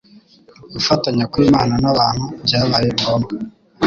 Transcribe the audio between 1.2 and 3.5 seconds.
kw'Imana n'abantu byabaye ngombwa,